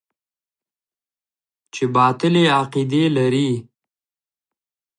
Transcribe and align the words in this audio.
چې 1.73 1.83
باطلې 1.95 2.43
عقيدې 2.57 3.03
لري. 3.17 3.49